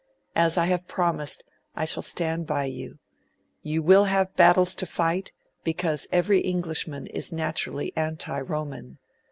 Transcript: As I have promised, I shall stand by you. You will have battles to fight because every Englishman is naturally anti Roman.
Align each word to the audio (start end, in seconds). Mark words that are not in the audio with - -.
As 0.35 0.57
I 0.57 0.65
have 0.65 0.87
promised, 0.87 1.43
I 1.75 1.85
shall 1.85 2.01
stand 2.01 2.47
by 2.47 2.65
you. 2.65 2.97
You 3.61 3.83
will 3.83 4.05
have 4.05 4.35
battles 4.35 4.73
to 4.77 4.87
fight 4.87 5.31
because 5.63 6.07
every 6.11 6.39
Englishman 6.39 7.05
is 7.05 7.31
naturally 7.31 7.93
anti 7.95 8.41
Roman. 8.41 8.97